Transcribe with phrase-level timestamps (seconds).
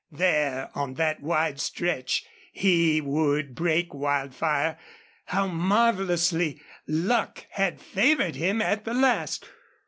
[0.11, 4.79] There, on that wide stretch, he would break Wildfire.
[5.25, 9.47] How marvelously luck had favored him at the last!